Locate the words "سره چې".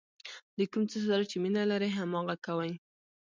1.07-1.37